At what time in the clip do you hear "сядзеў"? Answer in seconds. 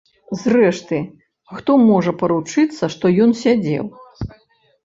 3.43-3.85